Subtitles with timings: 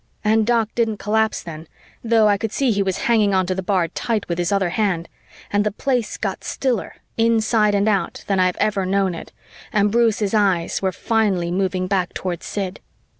[0.23, 1.67] And Doc didn't collapse then,
[2.03, 5.07] though I could see he was hanging onto the bar tight with his other hand,
[5.53, 9.31] and the Place got stiller, inside and out, than I've ever known it,
[9.71, 12.79] and Bruce's eyes were finally moving back toward Sid.